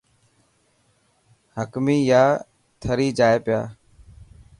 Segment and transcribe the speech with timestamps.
[1.57, 2.23] حڪي يا
[2.81, 3.61] ٿري جائي پيا.